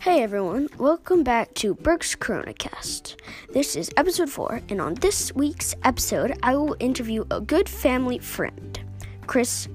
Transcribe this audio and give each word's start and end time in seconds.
Hey 0.00 0.22
everyone, 0.22 0.70
welcome 0.78 1.22
back 1.22 1.52
to 1.56 1.74
Burke's 1.74 2.16
CoronaCast. 2.16 3.16
This 3.52 3.76
is 3.76 3.90
episode 3.98 4.30
4, 4.30 4.62
and 4.70 4.80
on 4.80 4.94
this 4.94 5.34
week's 5.34 5.74
episode, 5.84 6.38
I 6.42 6.56
will 6.56 6.74
interview 6.80 7.26
a 7.30 7.38
good 7.38 7.68
family 7.68 8.18
friend, 8.18 8.80
Chris 9.26 9.68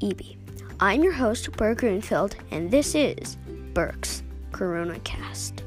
Eby. 0.00 0.38
I'm 0.80 1.04
your 1.04 1.12
host, 1.12 1.52
Burke 1.52 1.80
Greenfield, 1.80 2.36
and 2.50 2.70
this 2.70 2.94
is 2.94 3.36
Burke's 3.74 4.22
CoronaCast. 4.52 5.60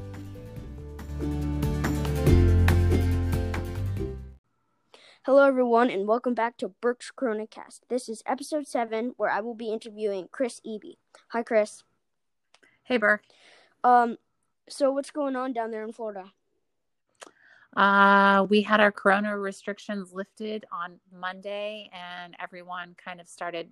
Hello 5.24 5.46
everyone, 5.46 5.88
and 5.88 6.08
welcome 6.08 6.34
back 6.34 6.56
to 6.56 6.70
Burke's 6.80 7.12
CoronaCast. 7.16 7.82
This 7.88 8.08
is 8.08 8.24
episode 8.26 8.66
7, 8.66 9.14
where 9.18 9.30
I 9.30 9.40
will 9.40 9.54
be 9.54 9.70
interviewing 9.70 10.26
Chris 10.32 10.60
Eby. 10.66 10.96
Hi, 11.28 11.44
Chris. 11.44 11.84
Hey, 12.82 12.96
Burke. 12.96 13.22
Um, 13.84 14.16
so 14.68 14.92
what's 14.92 15.10
going 15.10 15.36
on 15.36 15.52
down 15.52 15.70
there 15.70 15.84
in 15.84 15.92
Florida? 15.92 16.32
Uh, 17.76 18.46
we 18.48 18.62
had 18.62 18.80
our 18.80 18.90
corona 18.90 19.38
restrictions 19.38 20.12
lifted 20.12 20.64
on 20.72 20.98
Monday, 21.12 21.88
and 21.92 22.34
everyone 22.40 22.96
kind 23.02 23.20
of 23.20 23.28
started 23.28 23.70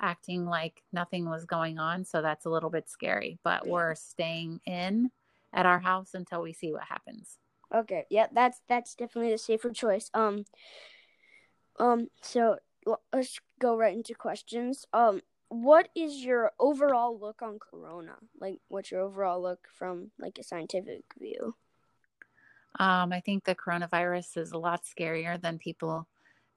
acting 0.00 0.44
like 0.44 0.82
nothing 0.92 1.28
was 1.28 1.44
going 1.44 1.78
on. 1.78 2.04
So 2.04 2.20
that's 2.20 2.46
a 2.46 2.50
little 2.50 2.70
bit 2.70 2.88
scary, 2.88 3.38
but 3.44 3.66
we're 3.66 3.94
staying 3.94 4.60
in 4.66 5.10
at 5.52 5.66
our 5.66 5.78
house 5.78 6.14
until 6.14 6.42
we 6.42 6.52
see 6.52 6.72
what 6.72 6.82
happens. 6.82 7.38
Okay, 7.74 8.06
yeah, 8.10 8.26
that's 8.32 8.60
that's 8.68 8.94
definitely 8.94 9.32
the 9.32 9.38
safer 9.38 9.70
choice. 9.70 10.10
Um, 10.14 10.44
um, 11.78 12.08
so 12.22 12.58
let's 13.12 13.38
go 13.60 13.76
right 13.76 13.94
into 13.94 14.14
questions. 14.14 14.86
Um, 14.92 15.20
what 15.48 15.88
is 15.94 16.24
your 16.24 16.52
overall 16.58 17.18
look 17.18 17.42
on 17.42 17.58
corona? 17.58 18.16
Like 18.40 18.60
what's 18.68 18.90
your 18.90 19.00
overall 19.00 19.40
look 19.40 19.68
from 19.72 20.10
like 20.18 20.38
a 20.38 20.42
scientific 20.42 21.04
view? 21.18 21.54
Um, 22.78 23.12
i 23.12 23.20
think 23.20 23.44
the 23.44 23.54
coronavirus 23.54 24.36
is 24.36 24.52
a 24.52 24.58
lot 24.58 24.84
scarier 24.84 25.40
than 25.40 25.58
people 25.58 26.06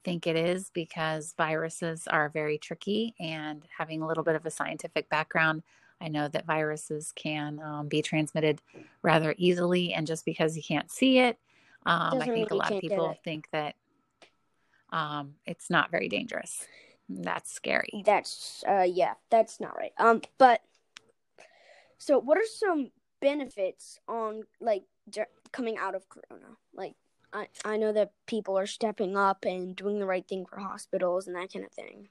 think 0.04 0.28
it 0.28 0.36
is 0.36 0.70
because 0.74 1.34
viruses 1.38 2.08
are 2.08 2.30
very 2.30 2.58
tricky 2.58 3.16
and 3.20 3.64
having 3.78 4.02
a 4.02 4.08
little 4.08 4.24
bit 4.24 4.36
of 4.36 4.46
a 4.46 4.52
scientific 4.52 5.10
background 5.10 5.64
i 6.00 6.08
know 6.08 6.28
that 6.28 6.46
viruses 6.46 7.12
can 7.16 7.60
um, 7.62 7.88
be 7.88 8.02
transmitted 8.02 8.62
rather 9.02 9.34
easily 9.38 9.94
and 9.94 10.06
just 10.06 10.26
because 10.26 10.56
you 10.56 10.64
can't 10.64 10.92
see 10.92 11.18
it 11.18 11.40
um, 11.86 12.22
i 12.22 12.26
think 12.26 12.52
a 12.52 12.56
lot 12.56 12.72
of 12.72 12.82
people 12.82 13.16
think 13.24 13.48
that 13.52 13.76
um, 14.92 15.36
it's 15.46 15.70
not 15.70 15.90
very 15.90 16.10
dangerous 16.10 16.68
that's 17.20 17.52
scary. 17.52 18.04
That's 18.06 18.64
uh 18.68 18.88
yeah, 18.88 19.14
that's 19.30 19.60
not 19.60 19.76
right. 19.76 19.94
Um 19.98 20.22
but 20.38 20.62
so 21.98 22.20
what 22.20 22.38
are 22.38 22.48
some 22.58 22.92
benefits 23.22 24.00
on 24.08 24.44
like 24.60 24.84
coming 25.52 25.78
out 25.78 25.96
of 25.96 26.10
corona? 26.10 26.58
Like 26.74 26.96
I 27.34 27.48
I 27.64 27.78
know 27.78 27.92
that 27.94 28.12
people 28.26 28.58
are 28.58 28.68
stepping 28.68 29.16
up 29.18 29.46
and 29.46 29.76
doing 29.76 30.00
the 30.00 30.06
right 30.06 30.28
thing 30.28 30.46
for 30.46 30.60
hospitals 30.60 31.28
and 31.28 31.36
that 31.36 31.54
kind 31.54 31.66
of 31.66 31.72
thing. 31.72 32.10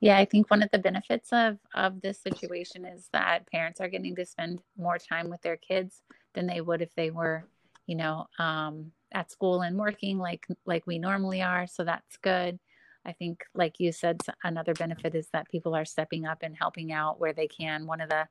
Yeah, 0.00 0.18
I 0.18 0.24
think 0.24 0.50
one 0.50 0.62
of 0.62 0.70
the 0.72 0.78
benefits 0.78 1.32
of 1.32 1.58
of 1.74 2.00
this 2.00 2.18
situation 2.18 2.84
is 2.84 3.08
that 3.12 3.46
parents 3.50 3.80
are 3.80 3.88
getting 3.88 4.16
to 4.16 4.26
spend 4.26 4.60
more 4.76 4.98
time 4.98 5.30
with 5.30 5.42
their 5.42 5.56
kids 5.56 6.02
than 6.34 6.46
they 6.46 6.60
would 6.60 6.82
if 6.82 6.94
they 6.94 7.10
were, 7.10 7.44
you 7.86 7.94
know, 7.94 8.26
um, 8.38 8.90
at 9.12 9.30
school 9.30 9.60
and 9.62 9.78
working 9.78 10.18
like 10.18 10.46
like 10.66 10.86
we 10.86 10.98
normally 10.98 11.42
are. 11.42 11.66
So 11.66 11.84
that's 11.84 12.16
good. 12.16 12.58
I 13.04 13.12
think, 13.12 13.44
like 13.54 13.80
you 13.80 13.92
said, 13.92 14.20
another 14.44 14.74
benefit 14.74 15.14
is 15.14 15.28
that 15.32 15.48
people 15.48 15.74
are 15.74 15.84
stepping 15.84 16.26
up 16.26 16.38
and 16.42 16.56
helping 16.56 16.92
out 16.92 17.18
where 17.20 17.32
they 17.32 17.48
can. 17.48 17.86
One 17.86 18.00
of 18.00 18.08
the 18.08 18.28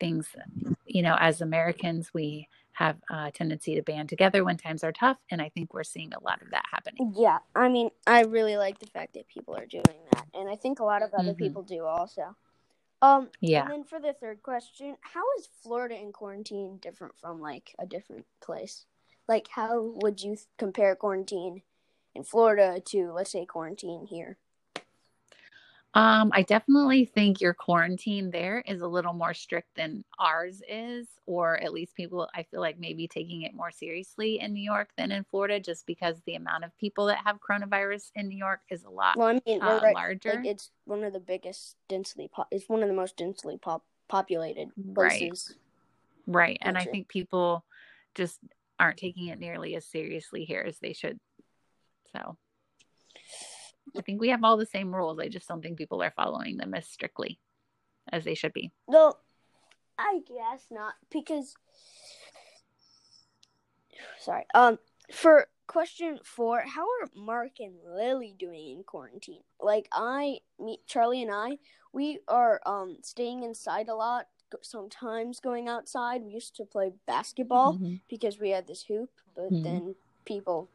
things, 0.00 0.26
you 0.86 1.02
know, 1.02 1.16
as 1.18 1.40
Americans, 1.40 2.12
we 2.14 2.48
have 2.72 2.96
a 3.10 3.30
tendency 3.30 3.76
to 3.76 3.82
band 3.82 4.08
together 4.08 4.42
when 4.44 4.56
times 4.56 4.82
are 4.82 4.92
tough. 4.92 5.18
And 5.30 5.40
I 5.40 5.48
think 5.48 5.72
we're 5.72 5.84
seeing 5.84 6.12
a 6.12 6.22
lot 6.22 6.42
of 6.42 6.50
that 6.50 6.64
happening. 6.70 7.12
Yeah. 7.16 7.38
I 7.54 7.68
mean, 7.68 7.90
I 8.06 8.22
really 8.22 8.56
like 8.56 8.80
the 8.80 8.86
fact 8.86 9.14
that 9.14 9.28
people 9.28 9.54
are 9.54 9.66
doing 9.66 9.84
that. 10.12 10.26
And 10.34 10.48
I 10.48 10.56
think 10.56 10.80
a 10.80 10.84
lot 10.84 11.02
of 11.02 11.14
other 11.14 11.30
mm-hmm. 11.30 11.44
people 11.44 11.62
do 11.62 11.84
also. 11.84 12.34
Um, 13.00 13.28
yeah. 13.40 13.62
And 13.62 13.70
then 13.70 13.84
for 13.84 14.00
the 14.00 14.14
third 14.14 14.42
question, 14.42 14.96
how 15.02 15.22
is 15.38 15.48
Florida 15.62 15.94
in 16.00 16.10
quarantine 16.12 16.78
different 16.80 17.16
from 17.18 17.40
like 17.40 17.74
a 17.78 17.86
different 17.86 18.24
place? 18.40 18.86
Like, 19.28 19.48
how 19.48 19.92
would 20.02 20.22
you 20.22 20.36
compare 20.58 20.96
quarantine 20.96 21.62
in 22.14 22.24
Florida 22.24 22.80
to 22.86 23.12
let's 23.12 23.30
say 23.30 23.44
quarantine 23.44 24.06
here? 24.06 24.38
Um, 25.94 26.30
I 26.34 26.42
definitely 26.42 27.04
think 27.04 27.40
your 27.40 27.54
quarantine 27.54 28.32
there 28.32 28.64
is 28.66 28.80
a 28.80 28.86
little 28.86 29.12
more 29.12 29.32
strict 29.32 29.68
than 29.76 30.04
ours 30.18 30.60
is, 30.68 31.06
or 31.24 31.56
at 31.60 31.72
least 31.72 31.94
people 31.94 32.28
I 32.34 32.42
feel 32.42 32.60
like 32.60 32.80
maybe 32.80 33.06
taking 33.06 33.42
it 33.42 33.54
more 33.54 33.70
seriously 33.70 34.40
in 34.40 34.52
New 34.52 34.62
York 34.62 34.90
than 34.96 35.12
in 35.12 35.22
Florida, 35.30 35.60
just 35.60 35.86
because 35.86 36.20
the 36.26 36.34
amount 36.34 36.64
of 36.64 36.76
people 36.78 37.06
that 37.06 37.18
have 37.24 37.38
coronavirus 37.38 38.10
in 38.16 38.26
New 38.26 38.36
York 38.36 38.60
is 38.70 38.82
a 38.82 38.90
lot 38.90 39.16
well, 39.16 39.28
I 39.28 39.40
mean, 39.46 39.62
uh, 39.62 39.80
right, 39.84 39.94
larger. 39.94 40.34
Like 40.34 40.46
it's 40.46 40.72
one 40.84 41.04
of 41.04 41.12
the 41.12 41.20
biggest 41.20 41.76
densely, 41.88 42.28
po- 42.34 42.46
it's 42.50 42.68
one 42.68 42.82
of 42.82 42.88
the 42.88 42.94
most 42.94 43.16
densely 43.16 43.56
pop- 43.56 43.86
populated 44.08 44.70
places. 44.96 45.54
Right, 46.26 46.34
right, 46.34 46.58
and 46.60 46.76
I 46.76 46.84
think 46.86 47.06
people 47.06 47.64
just 48.16 48.40
aren't 48.80 48.98
taking 48.98 49.28
it 49.28 49.38
nearly 49.38 49.76
as 49.76 49.86
seriously 49.86 50.44
here 50.44 50.64
as 50.66 50.80
they 50.80 50.92
should. 50.92 51.20
So 52.14 52.36
I 53.96 54.02
think 54.02 54.20
we 54.20 54.28
have 54.30 54.44
all 54.44 54.56
the 54.56 54.66
same 54.66 54.94
rules. 54.94 55.18
I 55.18 55.28
just 55.28 55.48
don't 55.48 55.62
think 55.62 55.78
people 55.78 56.02
are 56.02 56.12
following 56.14 56.56
them 56.56 56.74
as 56.74 56.86
strictly 56.86 57.38
as 58.10 58.24
they 58.24 58.34
should 58.34 58.52
be. 58.52 58.72
No, 58.88 59.14
I 59.98 60.20
guess 60.26 60.66
not 60.70 60.94
because 61.10 61.54
sorry. 64.20 64.44
Um 64.54 64.78
for 65.12 65.48
question 65.66 66.18
4, 66.22 66.64
how 66.66 66.82
are 66.82 67.10
Mark 67.14 67.60
and 67.60 67.74
Lily 67.86 68.34
doing 68.38 68.70
in 68.70 68.84
quarantine? 68.84 69.42
Like 69.60 69.88
I 69.92 70.38
meet 70.58 70.86
Charlie 70.86 71.22
and 71.22 71.30
I, 71.30 71.58
we 71.92 72.20
are 72.28 72.60
um 72.66 72.98
staying 73.02 73.42
inside 73.42 73.88
a 73.88 73.94
lot, 73.94 74.26
sometimes 74.62 75.40
going 75.40 75.68
outside. 75.68 76.22
We 76.22 76.32
used 76.32 76.56
to 76.56 76.64
play 76.64 76.92
basketball 77.06 77.74
mm-hmm. 77.74 77.96
because 78.08 78.38
we 78.38 78.50
had 78.50 78.66
this 78.66 78.84
hoop, 78.84 79.10
but 79.34 79.52
mm-hmm. 79.52 79.62
then 79.62 79.94
people 80.24 80.68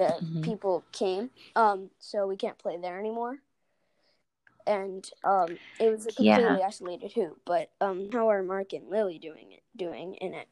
that 0.00 0.20
mm-hmm. 0.22 0.40
people 0.40 0.82
came. 0.92 1.30
Um, 1.54 1.90
so 1.98 2.26
we 2.26 2.36
can't 2.36 2.58
play 2.58 2.78
there 2.80 2.98
anymore. 2.98 3.36
And 4.66 5.08
um, 5.24 5.58
it 5.78 5.90
was 5.90 6.06
a 6.06 6.12
completely 6.12 6.58
yeah. 6.58 6.66
isolated 6.66 7.12
hoop. 7.12 7.38
But 7.44 7.70
um, 7.80 8.08
how 8.12 8.28
are 8.30 8.42
Mark 8.42 8.72
and 8.72 8.88
Lily 8.88 9.18
doing 9.18 9.52
it? 9.52 9.62
Doing 9.76 10.14
in 10.14 10.34
it? 10.34 10.48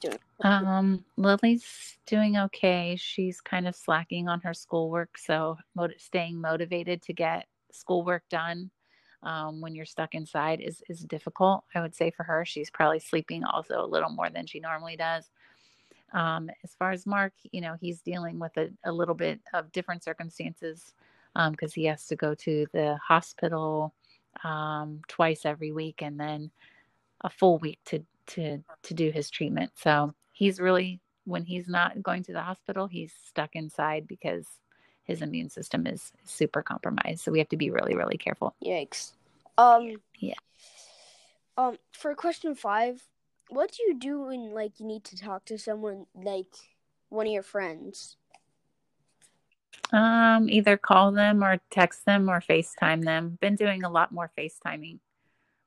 Doing. 0.00 0.18
Um, 0.42 1.04
Lily's 1.16 1.98
doing 2.06 2.36
okay. 2.36 2.96
She's 2.98 3.40
kind 3.40 3.66
of 3.66 3.74
slacking 3.74 4.28
on 4.28 4.40
her 4.40 4.54
schoolwork, 4.54 5.18
so 5.18 5.56
staying 5.98 6.40
motivated 6.40 7.02
to 7.02 7.12
get 7.12 7.46
schoolwork 7.72 8.22
done 8.28 8.70
um, 9.22 9.60
when 9.60 9.74
you're 9.74 9.86
stuck 9.86 10.14
inside 10.14 10.60
is 10.60 10.82
is 10.88 11.00
difficult. 11.00 11.64
I 11.74 11.80
would 11.80 11.94
say 11.94 12.10
for 12.10 12.24
her, 12.24 12.44
she's 12.44 12.70
probably 12.70 12.98
sleeping 12.98 13.44
also 13.44 13.80
a 13.80 13.86
little 13.86 14.10
more 14.10 14.28
than 14.28 14.46
she 14.46 14.60
normally 14.60 14.96
does. 14.96 15.30
Um, 16.12 16.50
as 16.62 16.74
far 16.74 16.90
as 16.92 17.06
Mark, 17.06 17.32
you 17.50 17.60
know, 17.60 17.76
he's 17.80 18.00
dealing 18.00 18.38
with 18.38 18.56
a, 18.56 18.70
a 18.84 18.92
little 18.92 19.14
bit 19.14 19.40
of 19.54 19.72
different 19.72 20.04
circumstances 20.04 20.94
because 21.34 21.72
um, 21.72 21.74
he 21.74 21.84
has 21.86 22.06
to 22.08 22.16
go 22.16 22.34
to 22.34 22.66
the 22.72 22.96
hospital 22.96 23.94
um, 24.44 25.00
twice 25.08 25.44
every 25.44 25.72
week 25.72 26.02
and 26.02 26.18
then 26.18 26.50
a 27.22 27.30
full 27.30 27.58
week 27.58 27.78
to 27.86 28.04
to 28.26 28.62
to 28.82 28.94
do 28.94 29.10
his 29.10 29.30
treatment. 29.30 29.72
So 29.76 30.14
he's 30.32 30.60
really 30.60 31.00
when 31.24 31.44
he's 31.44 31.68
not 31.68 32.02
going 32.02 32.24
to 32.24 32.32
the 32.32 32.42
hospital, 32.42 32.86
he's 32.86 33.12
stuck 33.26 33.54
inside 33.54 34.06
because 34.08 34.46
his 35.04 35.22
immune 35.22 35.50
system 35.50 35.86
is 35.86 36.12
super 36.24 36.62
compromised. 36.62 37.20
So 37.20 37.32
we 37.32 37.38
have 37.38 37.48
to 37.48 37.56
be 37.56 37.70
really 37.70 37.94
really 37.94 38.18
careful. 38.18 38.54
Yikes. 38.64 39.12
Um. 39.58 39.96
Yeah. 40.18 40.34
Um. 41.56 41.76
For 41.92 42.14
question 42.14 42.54
five, 42.54 43.02
what 43.52 43.72
do 43.72 43.82
you 43.86 43.98
do 43.98 44.22
when 44.22 44.52
like 44.52 44.80
you 44.80 44.86
need 44.86 45.04
to 45.04 45.16
talk 45.16 45.44
to 45.46 45.58
someone 45.58 46.06
like 46.14 46.54
one 47.10 47.26
of 47.26 47.32
your 47.32 47.42
friends? 47.42 48.16
Um, 49.92 50.48
either 50.48 50.78
call 50.78 51.12
them 51.12 51.44
or 51.44 51.60
text 51.70 52.06
them 52.06 52.30
or 52.30 52.40
FaceTime 52.40 53.04
them. 53.04 53.36
Been 53.40 53.56
doing 53.56 53.84
a 53.84 53.90
lot 53.90 54.10
more 54.10 54.30
FaceTiming 54.38 55.00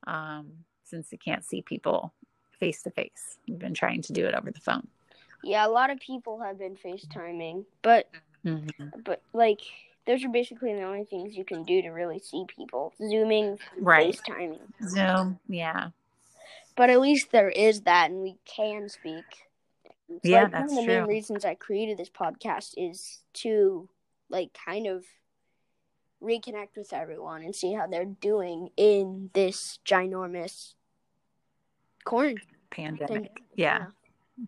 um, 0.08 0.52
since 0.84 1.12
you 1.12 1.20
can't 1.20 1.46
see 1.46 1.62
people 1.62 2.12
face 2.60 2.82
to 2.84 2.90
face. 2.90 3.38
We've 3.48 3.60
been 3.60 3.76
trying 3.76 4.02
to 4.04 4.14
do 4.14 4.26
it 4.26 4.34
over 4.34 4.50
the 4.50 4.60
phone. 4.60 4.88
Yeah, 5.44 5.68
a 5.68 5.70
lot 5.70 5.92
of 5.92 6.00
people 6.00 6.40
have 6.42 6.58
been 6.58 6.76
FaceTiming, 6.76 7.66
but 7.84 8.10
mm-hmm. 8.44 9.02
but 9.04 9.22
like 9.34 9.60
those 10.08 10.24
are 10.24 10.30
basically 10.30 10.74
the 10.74 10.82
only 10.82 11.04
things 11.04 11.36
you 11.36 11.46
can 11.46 11.64
do 11.64 11.84
to 11.84 11.90
really 11.90 12.18
see 12.18 12.46
people. 12.48 12.94
Zooming, 12.98 13.60
right. 13.80 14.16
FaceTiming. 14.16 14.60
Zoom, 14.88 15.40
yeah. 15.48 15.90
But 16.76 16.90
at 16.90 17.00
least 17.00 17.32
there 17.32 17.50
is 17.50 17.82
that, 17.82 18.12
and 18.12 18.22
we 18.22 18.38
can 18.46 18.90
speak. 18.90 19.24
yeah, 20.24 20.44
like, 20.44 20.52
that's 20.52 20.74
one 20.74 20.80
of 20.80 20.86
the 20.86 20.92
true. 20.94 21.02
main 21.02 21.10
reasons 21.10 21.46
I 21.46 21.56
created 21.56 21.98
this 21.98 22.10
podcast 22.10 22.74
is 22.78 23.22
to 23.36 23.90
like 24.30 24.58
kind 24.66 24.88
of 24.88 25.06
reconnect 26.22 26.78
with 26.78 26.92
everyone 26.92 27.44
and 27.44 27.56
see 27.56 27.74
how 27.74 27.88
they're 27.88 28.06
doing 28.06 28.70
in 28.76 29.30
this 29.34 29.80
ginormous 29.86 30.74
corn 32.04 32.38
pandemic. 32.72 33.08
Pandemic, 33.08 33.42
yeah. 33.56 33.86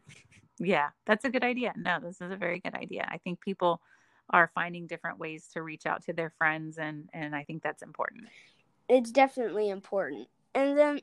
Yeah, 0.59 0.89
that's 1.05 1.23
a 1.23 1.29
good 1.29 1.43
idea. 1.43 1.73
No, 1.75 1.99
this 2.01 2.19
is 2.19 2.31
a 2.31 2.35
very 2.35 2.59
good 2.59 2.73
idea. 2.73 3.07
I 3.09 3.19
think 3.19 3.41
people 3.41 3.81
are 4.29 4.51
finding 4.53 4.87
different 4.87 5.19
ways 5.19 5.47
to 5.53 5.61
reach 5.61 5.85
out 5.85 6.03
to 6.05 6.13
their 6.13 6.33
friends 6.37 6.77
and 6.77 7.09
and 7.13 7.35
I 7.35 7.43
think 7.43 7.63
that's 7.63 7.83
important. 7.83 8.25
It's 8.89 9.11
definitely 9.11 9.69
important. 9.69 10.27
And 10.55 10.77
then 10.77 11.01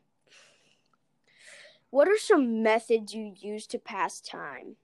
what 1.95 2.09
are 2.09 2.19
some 2.19 2.61
methods 2.61 3.15
you 3.15 3.33
use 3.37 3.69
to 3.69 3.79
pass 3.79 4.21
time? 4.21 4.75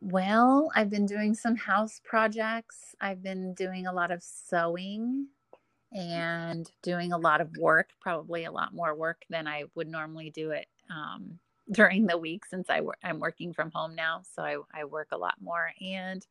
Well, 0.00 0.70
I've 0.76 0.88
been 0.88 1.04
doing 1.06 1.34
some 1.34 1.56
house 1.56 2.00
projects. 2.04 2.94
I've 3.00 3.20
been 3.20 3.54
doing 3.54 3.88
a 3.88 3.92
lot 3.92 4.12
of 4.12 4.22
sewing 4.22 5.26
and 5.92 6.70
doing 6.82 7.12
a 7.12 7.18
lot 7.18 7.40
of 7.40 7.56
work, 7.56 7.90
probably 8.00 8.44
a 8.44 8.52
lot 8.52 8.72
more 8.72 8.94
work 8.94 9.24
than 9.28 9.48
I 9.48 9.64
would 9.74 9.88
normally 9.88 10.30
do 10.30 10.52
it 10.52 10.68
um, 10.90 11.40
during 11.72 12.06
the 12.06 12.16
week 12.16 12.44
since 12.46 12.70
I 12.70 12.80
I'm 13.02 13.18
working 13.18 13.52
from 13.52 13.72
home 13.72 13.96
now. 13.96 14.22
So 14.34 14.42
I, 14.44 14.58
I 14.72 14.84
work 14.84 15.08
a 15.10 15.18
lot 15.18 15.34
more. 15.40 15.72
And 15.80 16.24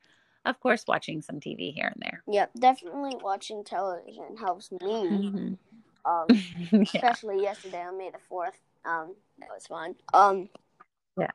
of 0.45 0.57
course, 0.61 0.85
watching 0.87 1.21
some 1.21 1.41
TV 1.41 1.71
here 1.73 1.91
and 1.93 2.01
there. 2.01 2.23
Yep, 2.27 2.51
definitely 2.57 3.17
watching 3.21 3.65
television 3.65 4.37
helps 4.37 4.71
me. 4.71 4.79
Mhm. 4.81 5.57
Um, 6.05 6.27
yeah. 6.71 6.79
especially 6.83 7.41
yesterday 7.41 7.81
on 7.83 7.97
May 7.97 8.09
the 8.11 8.19
fourth. 8.29 8.57
Um, 8.85 9.15
that 9.39 9.49
was 9.49 9.67
fun. 9.67 9.95
Um, 10.13 10.49
Yeah. 11.17 11.31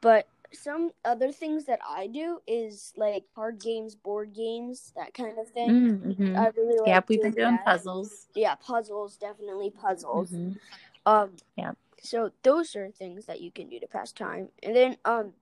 But 0.00 0.28
some 0.52 0.92
other 1.04 1.32
things 1.32 1.64
that 1.64 1.80
I 1.86 2.06
do 2.06 2.40
is 2.46 2.92
like 2.96 3.24
card 3.34 3.60
games, 3.60 3.94
board 3.94 4.32
games, 4.34 4.92
that 4.96 5.12
kind 5.14 5.38
of 5.38 5.48
thing. 5.48 5.70
Mhm. 6.16 6.36
I 6.38 6.48
really 6.56 6.78
like. 6.78 6.86
Yeah, 6.86 7.00
we've 7.08 7.22
been 7.22 7.32
doing 7.32 7.56
that. 7.56 7.64
puzzles. 7.64 8.26
Yeah, 8.34 8.54
puzzles, 8.54 9.16
definitely 9.16 9.70
puzzles. 9.70 10.30
Mhm. 10.30 10.58
Um, 11.06 11.36
Yeah. 11.56 11.72
So 12.02 12.32
those 12.42 12.76
are 12.76 12.90
things 12.90 13.26
that 13.26 13.40
you 13.40 13.50
can 13.50 13.68
do 13.68 13.80
to 13.80 13.86
pass 13.86 14.12
time. 14.12 14.50
And 14.62 14.76
then, 14.76 14.96
um, 15.04 15.32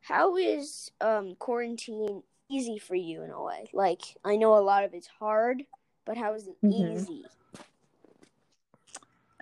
how 0.00 0.36
is 0.36 0.90
um 1.00 1.34
quarantine 1.36 2.22
easy 2.48 2.78
for 2.78 2.94
you 2.94 3.22
in 3.22 3.30
a 3.30 3.42
way? 3.42 3.68
Like, 3.72 4.02
I 4.24 4.36
know 4.36 4.56
a 4.56 4.60
lot 4.60 4.84
of 4.84 4.94
it's 4.94 5.08
hard, 5.08 5.64
but 6.06 6.16
how 6.16 6.32
is 6.32 6.48
it 6.48 6.56
Mhm. 6.62 6.94
easy? 6.94 7.26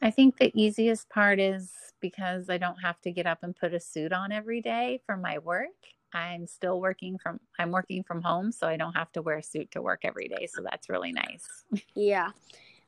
I 0.03 0.11
think 0.11 0.37
the 0.37 0.51
easiest 0.61 1.09
part 1.09 1.39
is 1.39 1.73
because 2.01 2.51
I 2.51 2.59
don't 2.59 2.77
have 2.77 3.01
to 3.03 3.13
get 3.13 3.27
up 3.27 3.43
and 3.43 3.55
put 3.55 3.73
a 3.73 3.81
suit 3.81 4.13
on 4.13 4.33
every 4.33 4.61
day 4.61 5.01
for 5.07 5.17
my 5.17 5.39
work. 5.39 5.71
I'm 6.13 6.47
still 6.47 6.81
working 6.81 7.19
from 7.19 7.41
I'm 7.59 7.71
working 7.71 8.03
from 8.03 8.23
home, 8.23 8.53
so 8.53 8.67
I 8.67 8.77
don't 8.77 8.93
have 8.95 9.13
to 9.13 9.23
wear 9.23 9.39
a 9.39 9.43
suit 9.43 9.71
to 9.73 9.83
work 9.83 10.01
every 10.05 10.29
day. 10.29 10.47
So 10.47 10.63
that's 10.63 10.89
really 10.89 11.13
nice. 11.13 11.65
Yeah. 11.95 12.31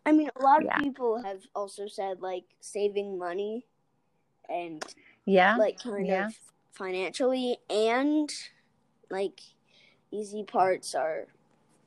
I 0.05 0.13
mean, 0.13 0.31
a 0.37 0.43
lot 0.43 0.61
of 0.61 0.67
Yeah. 0.67 0.79
people 0.79 1.23
have 1.23 1.43
also 1.55 1.87
said 1.89 2.21
like 2.21 2.45
saving 2.61 3.19
money 3.19 3.67
and 4.49 4.85
Yeah. 5.25 5.57
like 5.57 5.79
kind 5.81 6.07
yeah. 6.07 6.27
of 6.27 6.39
financially 6.73 7.59
and 7.71 8.33
like 9.11 9.41
easy 10.13 10.45
parts 10.45 10.95
are 10.95 11.27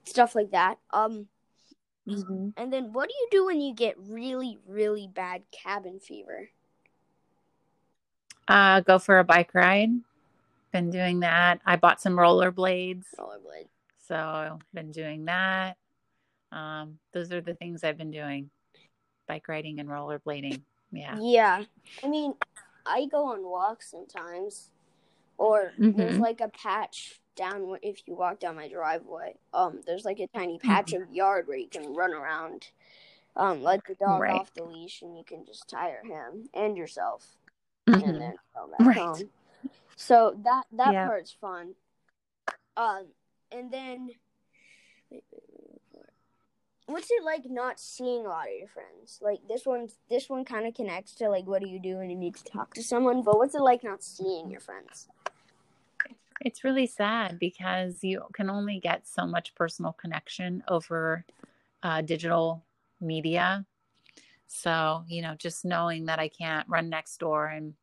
stuff 0.04 0.36
like 0.36 0.52
that. 0.52 0.80
Um 0.92 1.30
Mhm. 2.10 2.54
and 2.58 2.74
then 2.74 2.92
what 2.94 3.10
do 3.10 3.16
you 3.16 3.28
do 3.32 3.46
when 3.46 3.62
you 3.62 3.74
get 3.74 3.96
really 4.00 4.58
really 4.68 5.08
bad 5.08 5.44
cabin 5.52 6.00
fever? 6.00 6.50
Uh, 8.48 8.82
go 8.82 8.98
for 9.00 9.20
a 9.20 9.24
bike 9.24 9.54
ride. 9.54 9.92
Been 10.72 10.90
doing 10.90 11.20
that. 11.22 11.62
I 11.66 11.76
bought 11.76 12.02
some 12.02 12.14
rollerblades, 12.14 13.06
Rollerblade. 13.18 13.68
so 13.98 14.16
I've 14.16 14.74
been 14.74 14.92
doing 14.92 15.26
that. 15.26 15.78
Um, 16.52 17.00
those 17.12 17.32
are 17.32 17.42
the 17.42 17.54
things 17.56 17.84
I've 17.84 17.98
been 17.98 18.12
doing: 18.12 18.50
bike 19.28 19.48
riding 19.48 19.80
and 19.80 19.90
rollerblading. 19.90 20.62
Yeah. 20.92 21.18
Yeah. 21.20 21.64
I 22.04 22.08
mean, 22.08 22.34
I 22.86 23.06
go 23.06 23.26
on 23.26 23.44
walks 23.44 23.90
sometimes 23.92 24.72
or 25.38 25.74
there's 25.78 26.16
Mhm. 26.18 26.20
like 26.20 26.42
a 26.42 26.50
patch 26.50 27.20
down 27.40 27.78
if 27.82 28.02
you 28.06 28.14
walk 28.16 28.40
down 28.40 28.56
my 28.58 28.68
driveway. 28.68 29.34
Um 29.54 29.82
there's 29.88 30.06
like 30.06 30.20
a 30.20 30.28
tiny 30.28 30.60
patch 30.60 30.94
of 30.94 31.10
yard 31.10 31.48
where 31.48 31.58
you 31.58 31.70
can 31.70 31.96
run 31.96 32.14
around. 32.14 32.68
Um 33.36 33.64
let 33.64 33.82
the 33.88 33.96
dog 33.96 34.20
Right. 34.22 34.32
off 34.32 34.54
the 34.54 34.64
leash 34.64 35.02
and 35.02 35.18
you 35.18 35.24
can 35.24 35.46
just 35.46 35.68
tire 35.70 36.04
him 36.04 36.50
and 36.54 36.78
yourself 36.78 37.38
Mhm. 37.88 38.04
and 38.04 38.22
then 38.22 38.36
go 38.54 38.68
back 38.68 38.86
Right. 38.86 38.98
home. 38.98 39.30
So 39.96 40.38
that 40.44 40.66
that 40.74 40.94
Yeah. 40.94 41.06
part's 41.06 41.32
fun. 41.32 41.76
Um, 42.78 43.08
and 43.52 43.72
then 43.72 44.12
what's 46.86 47.10
it 47.12 47.24
like 47.24 47.44
not 47.46 47.80
seeing 47.80 48.26
a 48.26 48.30
lot 48.30 48.48
of 48.48 48.54
your 48.58 48.68
friends? 48.68 49.20
Like 49.22 49.40
this 49.48 49.66
one, 49.66 49.90
this 50.10 50.30
one 50.30 50.46
kind 50.46 50.66
of 50.68 50.74
connects 50.74 51.14
to 51.16 51.30
like 51.30 51.46
what 51.46 51.62
do 51.62 51.68
you 51.68 51.80
do 51.80 51.98
when 51.98 52.10
you 52.10 52.16
need 52.16 52.36
to 52.36 52.44
talk 52.44 52.74
to 52.76 52.84
someone. 52.84 53.22
But 53.22 53.38
what's 53.38 53.56
it 53.56 53.62
like 53.62 53.84
not 53.84 54.04
seeing 54.04 54.50
your 54.50 54.62
friends? 54.62 55.08
It's 56.42 56.64
really 56.64 56.88
sad 56.88 57.38
because 57.40 58.04
you 58.04 58.24
can 58.34 58.50
only 58.50 58.80
get 58.80 59.08
so 59.08 59.26
much 59.26 59.54
personal 59.56 59.94
connection 59.94 60.64
over 60.68 61.26
uh, 61.84 62.02
digital 62.02 62.64
media. 63.02 63.66
So, 64.48 65.04
you 65.08 65.22
know, 65.22 65.36
just 65.36 65.66
knowing 65.66 66.06
that 66.06 66.20
I 66.20 66.28
can't 66.30 66.68
run 66.68 66.90
next 66.90 67.18
door 67.20 67.48
and 67.48 67.74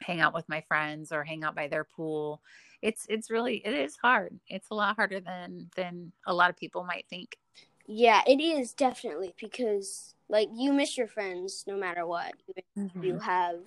hang 0.00 0.20
out 0.20 0.34
with 0.34 0.48
my 0.48 0.60
friends 0.62 1.12
or 1.12 1.24
hang 1.24 1.44
out 1.44 1.54
by 1.54 1.68
their 1.68 1.84
pool, 1.84 2.42
it's 2.82 3.06
it's 3.08 3.30
really 3.30 3.62
it 3.64 3.72
is 3.72 3.96
hard. 3.96 4.38
It's 4.48 4.68
a 4.70 4.74
lot 4.74 4.96
harder 4.96 5.20
than 5.20 5.70
than 5.76 6.12
a 6.26 6.34
lot 6.34 6.50
of 6.50 6.56
people 6.56 6.84
might 6.84 7.06
think. 7.08 7.38
Yeah, 7.86 8.22
it 8.26 8.40
is 8.40 8.72
definitely 8.72 9.34
because 9.40 10.14
like 10.28 10.48
you 10.54 10.72
miss 10.72 10.98
your 10.98 11.06
friends 11.06 11.64
no 11.66 11.76
matter 11.76 12.06
what. 12.06 12.34
If 12.56 12.64
you 13.00 13.18
have 13.18 13.60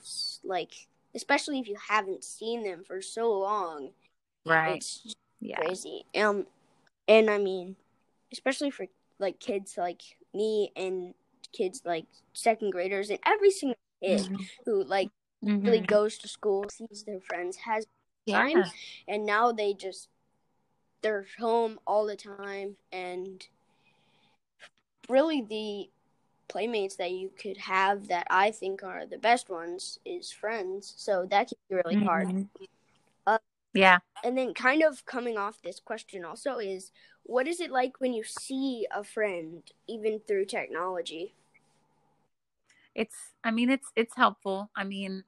like, 0.44 0.88
especially 1.14 1.60
if 1.60 1.68
you 1.68 1.78
haven't 1.90 2.24
seen 2.24 2.64
them 2.64 2.84
for 2.84 3.02
so 3.02 3.32
long. 3.32 3.92
Right. 4.46 4.78
It's 4.78 5.16
Yeah. 5.40 5.58
crazy. 5.58 6.06
Um, 6.16 6.48
and 7.08 7.30
I 7.30 7.38
mean, 7.38 7.76
especially 8.32 8.72
for 8.72 8.88
like 9.20 9.40
kids 9.40 9.78
like 9.78 10.02
me 10.34 10.72
and 10.76 11.14
kids 11.54 11.82
like 11.86 12.06
second 12.34 12.72
graders 12.72 13.10
and 13.10 13.20
every 13.26 13.52
single 13.52 13.78
kid 14.04 14.28
Mhm. 14.28 14.50
who 14.66 14.84
like 14.84 15.10
really 15.44 15.82
Mhm. 15.82 15.88
goes 15.88 16.18
to 16.20 16.28
school, 16.28 16.66
sees 16.70 17.04
their 17.04 17.22
friends, 17.22 17.58
has 17.58 17.86
time, 18.28 18.58
Yeah. 18.60 18.70
and 19.08 19.26
now 19.26 19.52
they 19.52 19.74
just 19.74 20.10
they're 21.02 21.28
home 21.38 21.80
all 21.86 22.06
the 22.06 22.16
time, 22.16 22.78
and 22.92 23.48
really 25.08 25.42
the 25.44 25.90
playmates 26.48 26.96
that 26.96 27.12
you 27.12 27.30
could 27.40 27.58
have 27.58 28.08
that 28.08 28.26
I 28.30 28.52
think 28.52 28.84
are 28.84 29.06
the 29.06 29.18
best 29.20 29.50
ones 29.50 30.00
is 30.06 30.32
friends. 30.32 30.94
So 30.98 31.26
that 31.28 31.48
can 31.50 31.58
be 31.70 31.76
really 31.76 32.04
hard. 32.04 32.48
Yeah. 33.76 34.00
And 34.24 34.36
then, 34.38 34.54
kind 34.56 34.82
of 34.82 35.06
coming 35.06 35.38
off 35.38 35.62
this 35.62 35.80
question, 35.80 36.26
also 36.26 36.58
is 36.58 36.92
what 37.24 37.48
is 37.48 37.60
it 37.60 37.70
like 37.70 38.00
when 38.00 38.14
you 38.14 38.24
see 38.24 38.88
a 38.92 39.04
friend, 39.04 39.62
even 39.88 40.20
through 40.28 40.46
technology? 40.46 41.36
it's 42.96 43.16
i 43.44 43.52
mean 43.52 43.70
it's 43.70 43.92
it's 43.96 44.16
helpful 44.16 44.70
i 44.76 44.84
mean 44.84 45.24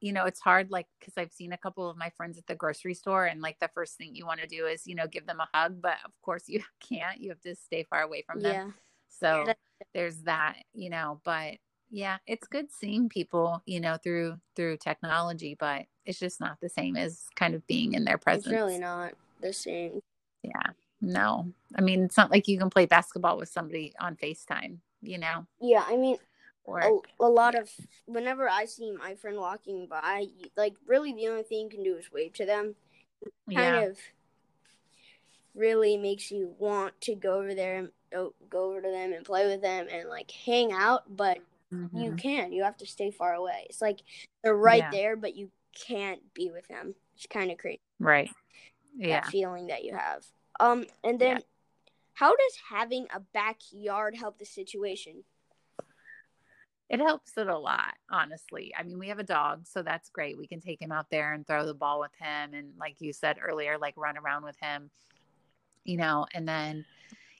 you 0.00 0.12
know 0.12 0.26
it's 0.26 0.40
hard 0.40 0.70
like 0.70 0.86
because 1.00 1.14
i've 1.16 1.32
seen 1.32 1.52
a 1.52 1.56
couple 1.58 1.88
of 1.88 1.96
my 1.96 2.10
friends 2.10 2.36
at 2.36 2.46
the 2.46 2.54
grocery 2.54 2.92
store 2.94 3.24
and 3.24 3.40
like 3.40 3.58
the 3.58 3.70
first 3.74 3.96
thing 3.96 4.14
you 4.14 4.26
want 4.26 4.38
to 4.38 4.46
do 4.46 4.66
is 4.66 4.86
you 4.86 4.94
know 4.94 5.06
give 5.06 5.26
them 5.26 5.40
a 5.40 5.48
hug 5.54 5.80
but 5.80 5.96
of 6.04 6.12
course 6.22 6.44
you 6.46 6.62
can't 6.86 7.18
you 7.20 7.30
have 7.30 7.40
to 7.40 7.54
stay 7.54 7.84
far 7.88 8.02
away 8.02 8.22
from 8.26 8.42
them 8.42 8.52
Yeah, 8.54 8.70
so 9.08 9.44
That- 9.46 9.58
there's 9.94 10.22
that 10.22 10.56
you 10.74 10.90
know 10.90 11.20
but 11.24 11.54
yeah 11.90 12.18
it's 12.26 12.48
good 12.48 12.70
seeing 12.70 13.08
people 13.08 13.62
you 13.66 13.80
know 13.80 13.96
through 13.96 14.36
through 14.54 14.76
technology 14.76 15.56
but 15.58 15.86
it's 16.04 16.18
just 16.18 16.40
not 16.40 16.58
the 16.60 16.68
same 16.68 16.96
as 16.96 17.26
kind 17.36 17.54
of 17.54 17.66
being 17.66 17.94
in 17.94 18.04
their 18.04 18.18
presence 18.18 18.46
it's 18.46 18.54
really 18.54 18.78
not 18.78 19.12
the 19.40 19.52
same. 19.52 20.00
yeah 20.42 20.70
no 21.00 21.52
i 21.76 21.80
mean 21.80 22.02
it's 22.02 22.16
not 22.16 22.30
like 22.30 22.48
you 22.48 22.58
can 22.58 22.70
play 22.70 22.86
basketball 22.86 23.36
with 23.36 23.48
somebody 23.48 23.92
on 24.00 24.16
facetime 24.16 24.78
you 25.02 25.18
know 25.18 25.46
Yeah, 25.60 25.84
I 25.86 25.96
mean, 25.96 26.16
or 26.64 26.80
a, 26.80 27.24
a 27.24 27.28
lot 27.28 27.54
of 27.54 27.70
whenever 28.06 28.48
I 28.48 28.64
see 28.64 28.90
my 28.90 29.14
friend 29.14 29.36
walking 29.36 29.86
by, 29.86 30.26
like 30.56 30.74
really 30.86 31.12
the 31.12 31.28
only 31.28 31.42
thing 31.42 31.64
you 31.64 31.68
can 31.68 31.82
do 31.82 31.96
is 31.96 32.10
wave 32.12 32.32
to 32.34 32.46
them. 32.46 32.74
Kind 33.52 33.76
yeah 33.76 33.84
of 33.84 33.98
really 35.54 35.96
makes 35.96 36.30
you 36.30 36.54
want 36.58 37.00
to 37.02 37.14
go 37.14 37.38
over 37.38 37.54
there 37.54 37.78
and 37.78 37.88
oh, 38.14 38.34
go 38.50 38.70
over 38.70 38.82
to 38.82 38.90
them 38.90 39.12
and 39.12 39.24
play 39.24 39.46
with 39.46 39.62
them 39.62 39.86
and 39.90 40.08
like 40.08 40.30
hang 40.30 40.72
out, 40.72 41.04
but 41.08 41.38
you 41.70 42.12
Mhm. 42.12 42.18
can. 42.18 42.52
You 42.52 42.64
have 42.64 42.76
to 42.78 42.86
stay 42.86 43.10
far 43.10 43.34
away. 43.34 43.66
It's 43.68 43.82
like 43.82 44.00
they're 44.42 44.54
right 44.56 44.78
Yeah. 44.78 44.90
there, 44.90 45.16
but 45.16 45.36
you 45.36 45.50
can't 45.74 46.22
be 46.34 46.50
with 46.50 46.66
them. 46.68 46.94
It's 47.14 47.26
kind 47.26 47.50
of 47.50 47.58
crazy. 47.58 47.80
right 47.98 48.30
yeah 48.94 49.20
That 49.20 49.30
feeling 49.30 49.68
that 49.68 49.84
you 49.84 49.94
have. 49.94 50.24
Um, 50.60 50.86
and 51.02 51.18
then 51.18 51.36
Yeah. 51.38 51.42
how 52.14 52.30
does 52.30 52.58
having 52.68 53.06
a 53.12 53.20
backyard 53.20 54.14
help 54.16 54.38
the 54.38 54.44
situation? 54.44 55.24
It 56.88 57.00
helps 57.00 57.36
it 57.36 57.48
a 57.48 57.58
lot, 57.58 57.94
honestly. 58.10 58.72
I 58.78 58.84
mean, 58.84 58.98
we 58.98 59.08
have 59.08 59.18
a 59.18 59.24
dog, 59.24 59.66
so 59.66 59.82
that's 59.82 60.08
great. 60.08 60.38
We 60.38 60.46
can 60.46 60.60
take 60.60 60.80
him 60.80 60.92
out 60.92 61.10
there 61.10 61.32
and 61.32 61.46
throw 61.46 61.66
the 61.66 61.74
ball 61.74 62.00
with 62.00 62.14
him. 62.18 62.54
And 62.54 62.72
like 62.78 63.00
you 63.00 63.12
said 63.12 63.38
earlier, 63.42 63.76
like 63.76 63.94
run 63.96 64.16
around 64.16 64.44
with 64.44 64.56
him, 64.60 64.90
you 65.84 65.96
know, 65.96 66.26
and 66.32 66.46
then 66.46 66.84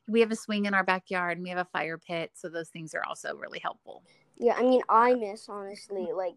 we 0.09 0.21
have 0.21 0.31
a 0.31 0.37
swing 0.37 0.67
in 0.67 0.75
our 0.75 0.85
backyard 0.85 1.39
and 1.39 1.45
we 1.45 1.51
have 1.51 1.59
a 1.59 1.65
fire 1.65 1.99
pit. 1.99 2.31
So 2.35 2.49
those 2.49 2.69
things 2.69 2.95
are 2.95 3.05
also 3.07 3.35
really 3.37 3.59
helpful. 3.59 4.03
Yeah, 4.39 4.55
I 4.57 4.63
mean, 4.63 4.83
I 4.89 5.15
miss 5.15 5.49
honestly 5.49 6.13
like 6.13 6.37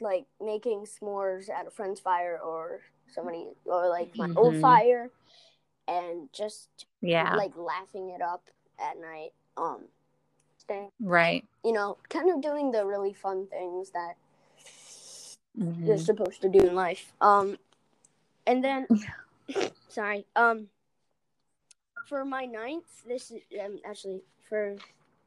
like 0.00 0.26
making 0.40 0.84
s'mores 0.84 1.50
at 1.50 1.66
a 1.66 1.70
friend's 1.70 1.98
fire 1.98 2.38
or 2.38 2.80
somebody 3.12 3.48
or 3.64 3.88
like 3.88 4.16
my 4.16 4.28
old 4.36 4.54
Mhm. 4.54 4.60
fire 4.60 5.10
and 5.88 6.32
just 6.32 6.86
Yeah. 7.00 7.34
like 7.34 7.56
laughing 7.56 8.10
it 8.10 8.22
up 8.22 8.48
at 8.78 8.98
night. 8.98 9.32
Um, 9.56 9.88
staying, 10.58 10.92
right. 11.00 11.44
you 11.64 11.72
know, 11.72 11.98
kind 12.08 12.30
of 12.30 12.40
doing 12.40 12.70
the 12.70 12.86
really 12.86 13.12
fun 13.12 13.46
things 13.48 13.90
that 13.90 14.16
Mhm. 15.56 15.86
you're 15.86 15.98
supposed 15.98 16.40
to 16.42 16.48
do 16.48 16.60
in 16.60 16.74
life. 16.74 17.12
Um, 17.20 17.58
and 18.46 18.62
then, 18.62 18.86
sorry. 19.88 20.26
Um, 20.36 20.68
for 22.08 22.24
my 22.24 22.46
ninth, 22.46 23.04
this 23.06 23.30
is 23.30 23.42
um, 23.62 23.78
actually 23.84 24.22
for 24.48 24.76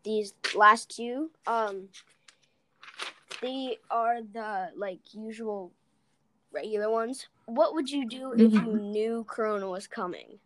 these 0.04 0.34
last 0.56 0.96
two. 0.96 1.30
Um, 1.46 1.90
they 3.42 3.78
are 3.90 4.22
the 4.22 4.70
like 4.76 5.00
usual 5.14 5.72
regular 6.52 6.90
ones. 6.90 7.28
What 7.46 7.74
would 7.76 7.90
you 7.90 8.08
do 8.08 8.34
if 8.34 8.52
you 8.52 8.80
knew 8.82 9.26
Corona 9.28 9.70
was 9.70 9.88
coming? 9.88 10.40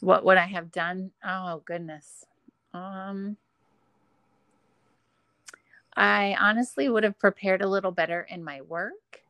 What 0.00 0.24
would 0.24 0.36
I 0.36 0.46
have 0.46 0.72
done? 0.72 1.12
Oh 1.24 1.62
goodness. 1.64 2.26
Um 2.72 3.36
I 5.96 6.36
honestly 6.40 6.88
would 6.88 7.04
have 7.04 7.18
prepared 7.18 7.62
a 7.62 7.68
little 7.68 7.92
better 7.92 8.26
in 8.28 8.42
my 8.42 8.60
work 8.62 9.22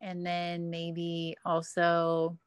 and 0.00 0.24
then 0.24 0.70
maybe 0.70 1.36
also 1.44 2.38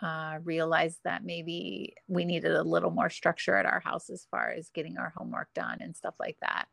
uh, 0.00 0.38
realized 0.44 1.00
that 1.04 1.24
maybe 1.24 1.94
we 2.06 2.24
needed 2.24 2.52
a 2.52 2.62
little 2.62 2.90
more 2.90 3.10
structure 3.10 3.56
at 3.56 3.66
our 3.66 3.80
house 3.80 4.10
as 4.10 4.26
far 4.30 4.50
as 4.50 4.70
getting 4.70 4.96
our 4.96 5.12
homework 5.16 5.52
done 5.54 5.78
and 5.80 5.96
stuff 5.96 6.14
like 6.20 6.36
that. 6.40 6.66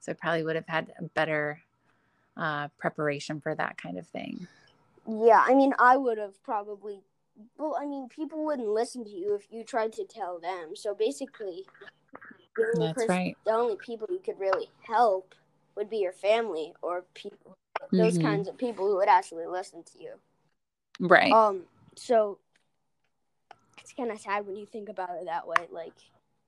So 0.00 0.12
I 0.12 0.14
probably 0.14 0.44
would 0.44 0.56
have 0.56 0.66
had 0.66 0.92
a 0.98 1.02
better 1.02 1.60
uh, 2.36 2.68
preparation 2.78 3.40
for 3.40 3.54
that 3.54 3.76
kind 3.76 3.98
of 3.98 4.06
thing. 4.08 4.46
Yeah, 5.06 5.42
I 5.46 5.54
mean, 5.54 5.74
I 5.78 5.96
would 5.96 6.18
have 6.18 6.42
probably. 6.42 7.00
Well, 7.58 7.76
I 7.78 7.84
mean, 7.84 8.08
people 8.08 8.44
wouldn't 8.44 8.68
listen 8.68 9.04
to 9.04 9.10
you 9.10 9.34
if 9.34 9.46
you 9.50 9.64
tried 9.64 9.92
to 9.94 10.04
tell 10.04 10.38
them. 10.38 10.76
So 10.76 10.94
basically, 10.94 11.64
the 12.56 12.64
only, 12.74 12.86
That's 12.86 12.94
pers- 12.94 13.08
right. 13.08 13.36
the 13.44 13.52
only 13.52 13.76
people 13.76 14.06
you 14.10 14.20
could 14.20 14.38
really 14.38 14.68
help 14.82 15.34
would 15.76 15.90
be 15.90 15.98
your 15.98 16.12
family 16.12 16.72
or 16.80 17.04
people, 17.14 17.56
those 17.92 18.18
Mhm. 18.18 18.22
kinds 18.22 18.48
of 18.48 18.56
people 18.56 18.86
who 18.86 18.96
would 18.96 19.08
actually 19.08 19.46
listen 19.46 19.82
to 19.82 19.98
you. 19.98 20.12
Right. 21.00 21.32
Um, 21.32 21.66
so 21.96 22.38
it's 23.84 23.92
kind 23.92 24.10
of 24.10 24.18
sad 24.18 24.46
when 24.46 24.56
you 24.56 24.64
think 24.64 24.88
about 24.88 25.10
it 25.10 25.26
that 25.26 25.46
way. 25.46 25.68
Like, 25.70 25.92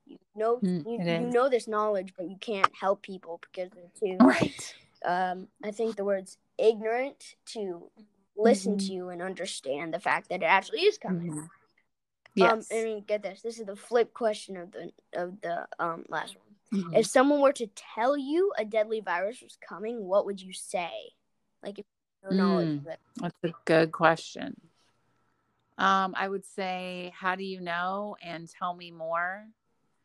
you 0.07 0.17
know, 0.35 0.57
Mm, 0.57 0.87
you, 0.87 1.05
you 1.05 1.21
know 1.27 1.51
this 1.51 1.69
knowledge, 1.69 2.15
but 2.17 2.31
you 2.31 2.37
can't 2.41 2.75
help 2.75 3.03
people 3.03 3.41
because 3.43 3.71
they're 3.73 3.93
too. 4.17 4.17
Right. 4.25 4.75
um, 5.05 5.49
I 5.63 5.71
think 5.71 5.97
the 5.97 6.05
word's 6.05 6.39
ignorant 6.57 7.35
to 7.53 7.91
listen 8.37 8.77
Mhm. 8.77 8.87
to 8.87 8.93
you 8.93 9.09
and 9.11 9.21
understand 9.21 9.93
the 9.93 10.01
fact 10.01 10.31
that 10.31 10.43
it 10.43 10.47
actually 10.47 10.81
is 10.81 10.97
coming. 10.99 11.31
Mhm. 11.31 11.39
Um, 11.39 11.51
Yes. 12.35 12.73
I 12.73 12.85
mean, 12.85 13.05
get 13.05 13.23
this. 13.23 13.43
This 13.43 13.59
is 13.59 13.67
the 13.67 13.77
flip 13.77 14.13
question 14.15 14.57
of 14.57 14.73
the 14.73 14.93
of 15.13 15.41
the 15.43 15.69
um 15.79 16.07
last 16.09 16.37
one. 16.37 16.83
Mhm. 16.83 16.99
If 16.99 17.07
someone 17.07 17.41
were 17.41 17.53
to 17.55 17.67
tell 17.69 18.17
you 18.17 18.53
a 18.59 18.65
deadly 18.65 19.01
virus 19.01 19.43
was 19.43 19.57
coming, 19.57 20.05
what 20.07 20.25
would 20.27 20.41
you 20.41 20.53
say? 20.55 21.13
Like, 21.63 21.79
if 21.79 21.85
you 21.85 22.29
have 22.29 22.37
no 22.39 22.45
knowledge 22.45 22.69
Mm. 22.69 22.79
of 22.79 22.87
it. 22.89 23.01
That's 23.17 23.45
a 23.45 23.53
good 23.65 23.93
question. 23.93 24.66
Um, 25.79 26.15
I 26.17 26.29
would 26.29 26.45
say, 26.45 27.13
how 27.15 27.35
do 27.35 27.45
you 27.45 27.61
know? 27.61 28.17
And 28.23 28.49
tell 28.49 28.75
me 28.75 28.91
more. 28.91 29.47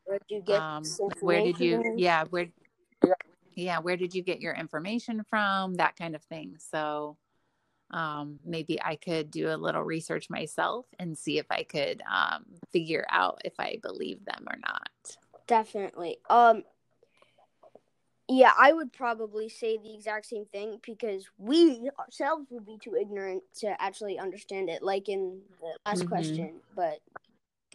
Where 0.04 0.18
did 0.18 0.34
you 0.34 0.42
get 0.42 0.60
Um, 0.60 0.82
where 1.20 1.40
did 1.40 1.58
you? 1.58 1.94
Yeah, 1.96 2.24
where? 2.30 2.48
Yeah, 3.54 3.78
where 3.80 3.96
did 3.96 4.14
you 4.14 4.22
get 4.22 4.40
your 4.40 4.54
information 4.54 5.24
from? 5.28 5.74
That 5.74 5.96
kind 5.96 6.14
of 6.14 6.22
thing. 6.24 6.56
So, 6.58 7.16
um, 7.90 8.38
maybe 8.44 8.80
I 8.82 8.96
could 8.96 9.30
do 9.30 9.50
a 9.50 9.56
little 9.56 9.82
research 9.82 10.30
myself 10.30 10.86
and 10.98 11.16
see 11.16 11.38
if 11.38 11.46
I 11.50 11.62
could 11.62 12.02
um, 12.10 12.44
figure 12.72 13.04
out 13.10 13.42
if 13.44 13.54
I 13.58 13.78
believe 13.82 14.24
them 14.24 14.44
or 14.48 14.56
not. 14.58 15.16
Definitely. 15.46 16.18
Um. 16.28 16.64
Yeah, 18.34 18.52
I 18.58 18.72
would 18.72 18.92
probably 18.94 19.48
say 19.50 19.76
the 19.76 19.92
exact 19.94 20.24
same 20.26 20.46
thing 20.46 20.80
because 20.82 21.28
we 21.36 21.90
ourselves 21.98 22.46
would 22.50 22.64
be 22.64 22.78
too 22.78 22.96
ignorant 22.96 23.42
to 23.56 23.80
actually 23.80 24.18
understand 24.18 24.70
it, 24.70 24.82
like 24.82 25.08
in 25.10 25.42
the 25.60 25.76
last 25.84 26.04
Mhm. 26.04 26.08
question. 26.08 26.62
But 26.74 27.00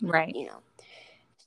Right. 0.02 0.36
you 0.36 0.48
know, 0.48 0.64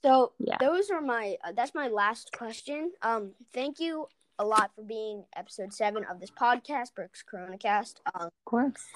so 0.03 0.33
Yeah. 0.39 0.59
those 0.61 0.91
are 0.91 1.01
my. 1.01 1.39
Uh, 1.43 1.53
that's 1.53 1.75
my 1.75 1.89
last 1.89 2.31
question. 2.33 2.93
Um, 3.03 3.35
thank 3.53 3.81
you 3.81 4.09
a 4.39 4.45
lot 4.45 4.73
for 4.75 4.83
being 4.83 5.27
episode 5.35 5.75
seven 5.75 6.05
of 6.05 6.21
this 6.21 6.31
podcast, 6.31 6.95
Burke's 6.95 7.23
Corona 7.23 7.59
Cast. 7.59 8.01
Um, 8.15 8.29
Of 8.29 8.45
course. 8.45 8.87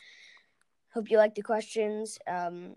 hope 0.92 1.10
you 1.10 1.18
like 1.18 1.34
the 1.34 1.42
questions. 1.42 2.18
Um, 2.26 2.76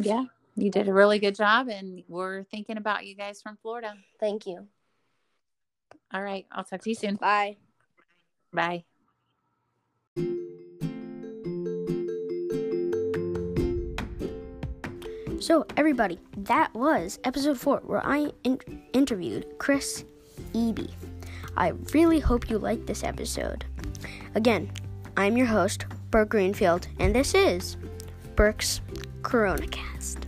Yeah, 0.00 0.24
you 0.56 0.70
did 0.70 0.88
a 0.88 0.94
really 0.94 1.18
good 1.18 1.34
job, 1.34 1.68
and 1.68 2.02
we're 2.08 2.44
thinking 2.44 2.78
about 2.78 3.04
you 3.06 3.14
guys 3.14 3.42
from 3.42 3.58
Florida. 3.58 3.98
Thank 4.18 4.46
you. 4.46 4.66
All 6.12 6.22
right, 6.22 6.46
I'll 6.52 6.64
talk 6.64 6.82
to 6.82 6.90
you 6.90 6.94
soon. 6.94 7.16
Bye. 7.16 7.56
Bye. 8.52 8.84
So, 15.40 15.66
everybody, 15.76 16.18
that 16.38 16.72
was 16.72 17.18
episode 17.24 17.58
four 17.58 17.82
where 17.84 18.04
I 18.06 18.32
in- 18.44 18.82
interviewed 18.94 19.46
Chris 19.58 20.04
Eby. 20.54 20.90
I 21.56 21.74
really 21.92 22.18
hope 22.18 22.48
you 22.48 22.58
liked 22.58 22.86
this 22.86 23.04
episode. 23.04 23.64
Again, 24.34 24.70
I'm 25.16 25.36
your 25.36 25.46
host, 25.46 25.84
Burke 26.10 26.30
Greenfield, 26.30 26.88
and 26.98 27.14
this 27.14 27.34
is 27.34 27.76
Burke's 28.36 28.80
Corona 29.22 29.66
Cast. 29.66 30.23